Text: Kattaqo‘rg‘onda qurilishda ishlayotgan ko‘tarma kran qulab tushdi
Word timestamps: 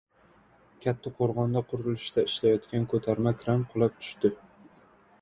Kattaqo‘rg‘onda 0.85 1.63
qurilishda 1.73 2.25
ishlayotgan 2.31 2.91
ko‘tarma 2.97 3.37
kran 3.45 3.71
qulab 3.75 4.03
tushdi 4.05 4.37